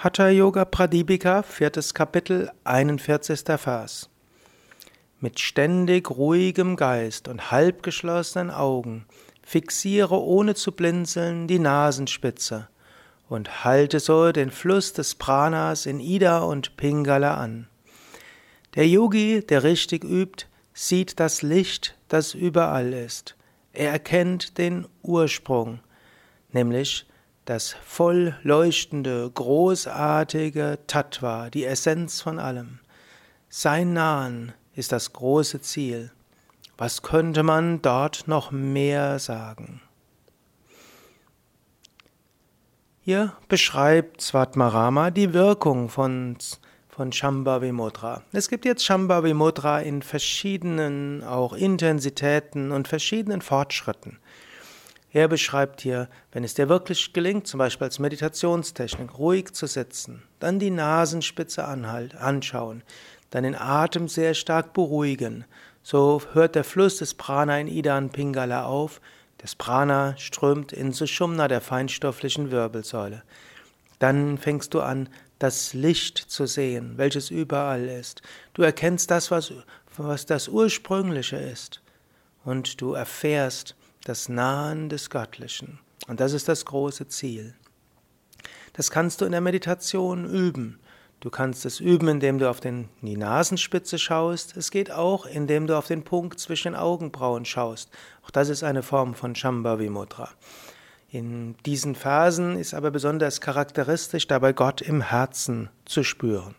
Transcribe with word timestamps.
Hatha 0.00 0.28
Yoga 0.28 0.64
Pradipika, 0.64 1.42
viertes 1.42 1.92
Kapitel, 1.92 2.52
41. 2.62 3.40
Vers. 3.56 4.08
Mit 5.18 5.40
ständig 5.40 6.08
ruhigem 6.08 6.76
Geist 6.76 7.26
und 7.26 7.50
halbgeschlossenen 7.50 8.52
Augen 8.52 9.06
fixiere 9.42 10.22
ohne 10.22 10.54
zu 10.54 10.70
blinzeln 10.70 11.48
die 11.48 11.58
Nasenspitze 11.58 12.68
und 13.28 13.64
halte 13.64 13.98
so 13.98 14.30
den 14.30 14.52
Fluss 14.52 14.92
des 14.92 15.16
Pranas 15.16 15.84
in 15.84 15.98
Ida 15.98 16.44
und 16.44 16.76
Pingala 16.76 17.34
an. 17.34 17.66
Der 18.76 18.86
Yogi, 18.86 19.44
der 19.44 19.64
richtig 19.64 20.04
übt, 20.04 20.46
sieht 20.74 21.18
das 21.18 21.42
Licht, 21.42 21.96
das 22.06 22.34
überall 22.34 22.92
ist. 22.92 23.34
Er 23.72 23.90
erkennt 23.90 24.58
den 24.58 24.86
Ursprung, 25.02 25.80
nämlich 26.52 27.04
das 27.48 27.74
voll 27.82 28.36
leuchtende, 28.42 29.30
großartige 29.30 30.80
Tattva, 30.86 31.48
die 31.48 31.64
Essenz 31.64 32.20
von 32.20 32.38
allem. 32.38 32.80
Sein 33.48 33.94
Nahen 33.94 34.52
ist 34.74 34.92
das 34.92 35.14
große 35.14 35.62
Ziel. 35.62 36.10
Was 36.76 37.00
könnte 37.00 37.42
man 37.42 37.80
dort 37.80 38.28
noch 38.28 38.50
mehr 38.50 39.18
sagen? 39.18 39.80
Hier 43.00 43.32
beschreibt 43.48 44.20
Svatmarama 44.20 45.10
die 45.10 45.32
Wirkung 45.32 45.88
von, 45.88 46.36
von 46.90 47.12
Shambhavi 47.12 47.72
Mudra. 47.72 48.22
Es 48.32 48.50
gibt 48.50 48.66
jetzt 48.66 48.84
Shambhavi 48.84 49.32
Mudra 49.32 49.80
in 49.80 50.02
verschiedenen 50.02 51.24
auch 51.24 51.54
Intensitäten 51.54 52.72
und 52.72 52.88
verschiedenen 52.88 53.40
Fortschritten. 53.40 54.18
Er 55.10 55.28
beschreibt 55.28 55.80
hier, 55.80 56.08
wenn 56.32 56.44
es 56.44 56.54
dir 56.54 56.68
wirklich 56.68 57.12
gelingt, 57.12 57.46
zum 57.46 57.58
Beispiel 57.58 57.86
als 57.86 57.98
Meditationstechnik, 57.98 59.18
ruhig 59.18 59.52
zu 59.52 59.66
sitzen, 59.66 60.22
dann 60.38 60.58
die 60.58 60.70
Nasenspitze 60.70 61.64
anhalt, 61.64 62.14
anschauen, 62.14 62.82
dann 63.30 63.44
den 63.44 63.54
Atem 63.54 64.08
sehr 64.08 64.34
stark 64.34 64.74
beruhigen. 64.74 65.44
So 65.82 66.20
hört 66.32 66.54
der 66.54 66.64
Fluss 66.64 66.98
des 66.98 67.14
Prana 67.14 67.58
in 67.58 67.68
Ida 67.68 67.96
und 67.96 68.12
Pingala 68.12 68.64
auf, 68.64 69.00
das 69.38 69.54
Prana 69.54 70.16
strömt 70.18 70.72
in 70.72 70.92
Sushumna, 70.92 71.48
der 71.48 71.60
feinstofflichen 71.60 72.50
Wirbelsäule. 72.50 73.22
Dann 73.98 74.36
fängst 74.36 74.74
du 74.74 74.80
an, 74.80 75.08
das 75.38 75.72
Licht 75.72 76.18
zu 76.18 76.46
sehen, 76.46 76.94
welches 76.96 77.30
überall 77.30 77.84
ist. 77.86 78.22
Du 78.54 78.62
erkennst 78.62 79.10
das, 79.10 79.30
was, 79.30 79.52
was 79.96 80.26
das 80.26 80.48
Ursprüngliche 80.48 81.36
ist. 81.36 81.80
Und 82.44 82.80
du 82.80 82.94
erfährst, 82.94 83.76
das 84.08 84.28
Nahen 84.28 84.88
des 84.88 85.10
Göttlichen. 85.10 85.78
Und 86.06 86.20
das 86.20 86.32
ist 86.32 86.48
das 86.48 86.64
große 86.64 87.08
Ziel. 87.08 87.54
Das 88.72 88.90
kannst 88.90 89.20
du 89.20 89.24
in 89.24 89.32
der 89.32 89.40
Meditation 89.40 90.24
üben. 90.24 90.80
Du 91.20 91.30
kannst 91.30 91.66
es 91.66 91.80
üben, 91.80 92.08
indem 92.08 92.38
du 92.38 92.48
auf 92.48 92.60
den, 92.60 92.88
die 93.02 93.16
Nasenspitze 93.16 93.98
schaust. 93.98 94.56
Es 94.56 94.70
geht 94.70 94.90
auch, 94.90 95.26
indem 95.26 95.66
du 95.66 95.76
auf 95.76 95.88
den 95.88 96.04
Punkt 96.04 96.38
zwischen 96.38 96.72
den 96.72 96.80
Augenbrauen 96.80 97.44
schaust. 97.44 97.90
Auch 98.24 98.30
das 98.30 98.48
ist 98.48 98.62
eine 98.62 98.82
Form 98.82 99.14
von 99.14 99.34
Shambhavi 99.34 99.90
Mudra. 99.90 100.30
In 101.10 101.56
diesen 101.66 101.94
Phasen 101.94 102.56
ist 102.56 102.72
aber 102.72 102.90
besonders 102.90 103.40
charakteristisch, 103.40 104.26
dabei 104.28 104.52
Gott 104.52 104.80
im 104.80 105.00
Herzen 105.00 105.70
zu 105.86 106.04
spüren. 106.04 106.54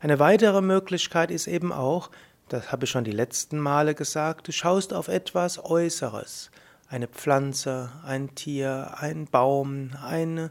Eine 0.00 0.18
weitere 0.18 0.60
Möglichkeit 0.60 1.30
ist 1.30 1.46
eben 1.46 1.72
auch, 1.72 2.10
das 2.48 2.72
habe 2.72 2.84
ich 2.84 2.90
schon 2.90 3.04
die 3.04 3.10
letzten 3.10 3.58
Male 3.58 3.94
gesagt, 3.94 4.48
du 4.48 4.52
schaust 4.52 4.92
auf 4.92 5.08
etwas 5.08 5.64
Äußeres, 5.64 6.50
eine 6.88 7.08
Pflanze, 7.08 7.90
ein 8.04 8.34
Tier, 8.34 8.94
ein 8.98 9.26
Baum, 9.26 9.90
eine, 10.02 10.50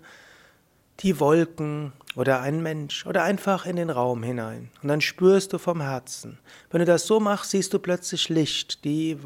die 0.99 1.19
Wolken 1.19 1.93
oder 2.15 2.41
ein 2.41 2.61
Mensch 2.61 3.05
oder 3.05 3.23
einfach 3.23 3.65
in 3.65 3.75
den 3.75 3.89
Raum 3.89 4.21
hinein. 4.21 4.69
Und 4.81 4.89
dann 4.89 5.01
spürst 5.01 5.51
du 5.51 5.57
vom 5.57 5.81
Herzen. 5.81 6.37
Wenn 6.69 6.79
du 6.79 6.85
das 6.85 7.07
so 7.07 7.19
machst, 7.19 7.51
siehst 7.51 7.73
du 7.73 7.79
plötzlich 7.79 8.29
Licht. 8.29 8.83
Die 8.83 9.17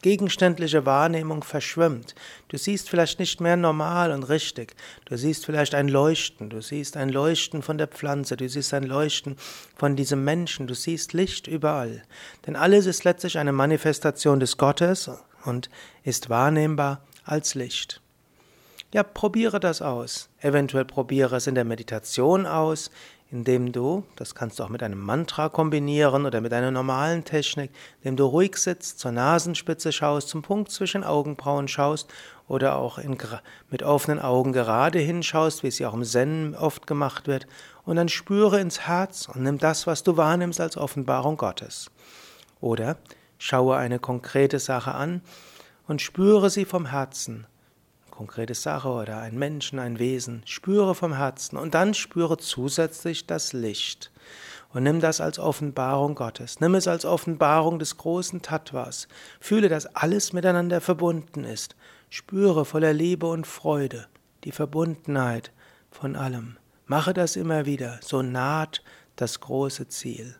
gegenständliche 0.00 0.86
Wahrnehmung 0.86 1.44
verschwimmt. 1.44 2.14
Du 2.48 2.56
siehst 2.56 2.88
vielleicht 2.88 3.18
nicht 3.18 3.40
mehr 3.40 3.56
normal 3.56 4.12
und 4.12 4.24
richtig. 4.24 4.74
Du 5.04 5.16
siehst 5.16 5.44
vielleicht 5.44 5.74
ein 5.74 5.88
Leuchten. 5.88 6.48
Du 6.48 6.62
siehst 6.62 6.96
ein 6.96 7.10
Leuchten 7.10 7.62
von 7.62 7.78
der 7.78 7.88
Pflanze. 7.88 8.36
Du 8.36 8.48
siehst 8.48 8.72
ein 8.72 8.84
Leuchten 8.84 9.36
von 9.76 9.96
diesem 9.96 10.24
Menschen. 10.24 10.66
Du 10.66 10.74
siehst 10.74 11.12
Licht 11.12 11.46
überall. 11.46 12.02
Denn 12.46 12.56
alles 12.56 12.86
ist 12.86 13.04
letztlich 13.04 13.38
eine 13.38 13.52
Manifestation 13.52 14.40
des 14.40 14.56
Gottes 14.56 15.10
und 15.44 15.68
ist 16.02 16.30
wahrnehmbar 16.30 17.04
als 17.24 17.54
Licht. 17.54 18.01
Ja, 18.92 19.02
probiere 19.02 19.58
das 19.58 19.80
aus. 19.80 20.28
Eventuell 20.40 20.84
probiere 20.84 21.36
es 21.36 21.46
in 21.46 21.54
der 21.54 21.64
Meditation 21.64 22.44
aus, 22.44 22.90
indem 23.30 23.72
du, 23.72 24.04
das 24.16 24.34
kannst 24.34 24.58
du 24.58 24.64
auch 24.64 24.68
mit 24.68 24.82
einem 24.82 25.00
Mantra 25.00 25.48
kombinieren 25.48 26.26
oder 26.26 26.42
mit 26.42 26.52
einer 26.52 26.70
normalen 26.70 27.24
Technik, 27.24 27.70
indem 28.02 28.16
du 28.16 28.26
ruhig 28.26 28.58
sitzt, 28.58 28.98
zur 28.98 29.12
Nasenspitze 29.12 29.92
schaust, 29.92 30.28
zum 30.28 30.42
Punkt 30.42 30.70
zwischen 30.70 31.04
Augenbrauen 31.04 31.68
schaust 31.68 32.12
oder 32.48 32.76
auch 32.76 32.98
in, 32.98 33.16
mit 33.70 33.82
offenen 33.82 34.20
Augen 34.20 34.52
gerade 34.52 34.98
hinschaust, 34.98 35.62
wie 35.62 35.68
es 35.68 35.78
ja 35.78 35.88
auch 35.88 35.94
im 35.94 36.04
Zen 36.04 36.54
oft 36.54 36.86
gemacht 36.86 37.26
wird, 37.26 37.46
und 37.84 37.96
dann 37.96 38.10
spüre 38.10 38.60
ins 38.60 38.80
Herz 38.86 39.26
und 39.26 39.42
nimm 39.42 39.56
das, 39.56 39.86
was 39.86 40.02
du 40.02 40.18
wahrnimmst, 40.18 40.60
als 40.60 40.76
Offenbarung 40.76 41.38
Gottes. 41.38 41.90
Oder 42.60 42.98
schaue 43.38 43.76
eine 43.78 43.98
konkrete 43.98 44.58
Sache 44.58 44.92
an 44.92 45.22
und 45.88 46.02
spüre 46.02 46.50
sie 46.50 46.66
vom 46.66 46.84
Herzen 46.84 47.46
konkrete 48.22 48.54
Sache 48.54 48.88
oder 48.88 49.18
ein 49.18 49.36
Menschen, 49.36 49.80
ein 49.80 49.98
Wesen, 49.98 50.42
spüre 50.44 50.94
vom 50.94 51.16
Herzen 51.16 51.56
und 51.56 51.74
dann 51.74 51.92
spüre 51.92 52.36
zusätzlich 52.36 53.26
das 53.26 53.52
Licht. 53.52 54.12
Und 54.72 54.84
nimm 54.84 55.00
das 55.00 55.20
als 55.20 55.40
Offenbarung 55.40 56.14
Gottes. 56.14 56.60
Nimm 56.60 56.76
es 56.76 56.86
als 56.86 57.04
Offenbarung 57.04 57.80
des 57.80 57.96
großen 57.96 58.40
Tattvas. 58.40 59.08
Fühle, 59.40 59.68
dass 59.68 59.96
alles 59.96 60.32
miteinander 60.32 60.80
verbunden 60.80 61.42
ist. 61.42 61.74
Spüre 62.10 62.64
voller 62.64 62.92
Liebe 62.92 63.26
und 63.26 63.44
Freude 63.44 64.06
die 64.44 64.52
Verbundenheit 64.52 65.50
von 65.90 66.14
allem. 66.14 66.58
Mache 66.86 67.14
das 67.14 67.34
immer 67.34 67.66
wieder, 67.66 67.98
so 68.02 68.22
naht 68.22 68.84
das 69.16 69.40
große 69.40 69.88
Ziel. 69.88 70.36